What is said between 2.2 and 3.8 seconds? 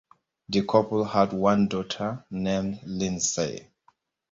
named Lindsay.